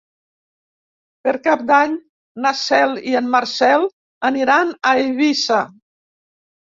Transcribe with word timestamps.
Per 1.25 1.33
Cap 1.47 1.59
d'Any 1.71 1.91
na 2.45 2.53
Cel 2.61 2.95
i 3.11 3.13
en 3.19 3.27
Marcel 3.35 3.85
aniran 4.31 4.73
a 4.73 4.95
Eivissa. 5.03 5.61